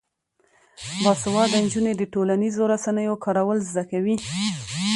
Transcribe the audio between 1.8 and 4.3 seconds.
د ټولنیزو رسنیو کارول زده کوي.